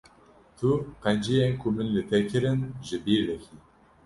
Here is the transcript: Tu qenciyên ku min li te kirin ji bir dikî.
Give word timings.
Tu 0.57 0.69
qenciyên 1.03 1.51
ku 1.59 1.67
min 1.75 1.87
li 1.95 2.01
te 2.09 2.17
kirin 2.29 2.59
ji 2.85 2.97
bir 3.05 3.21
dikî. 3.27 3.55